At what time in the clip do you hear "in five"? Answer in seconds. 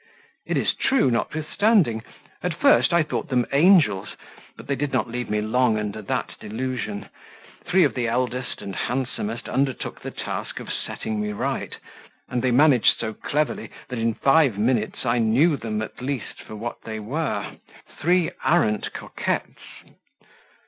13.99-14.57